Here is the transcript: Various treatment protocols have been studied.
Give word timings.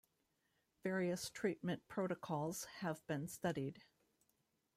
Various 0.81 1.29
treatment 1.29 1.87
protocols 1.87 2.65
have 2.79 3.05
been 3.05 3.27
studied. 3.27 3.83